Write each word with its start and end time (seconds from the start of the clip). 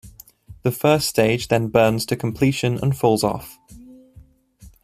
The 0.63 0.71
first 0.71 1.07
stage 1.07 1.47
then 1.49 1.67
burns 1.67 2.07
to 2.07 2.15
completion 2.15 2.79
and 2.81 2.97
falls 2.97 3.23
off. 3.23 3.59